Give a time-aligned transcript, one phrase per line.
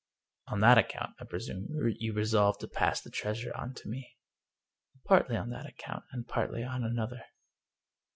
[0.51, 1.67] "On that account, I presume,
[1.99, 4.17] you resolved to pass the treasure on to me?""
[5.07, 7.21] Partly on that account, and partly on another."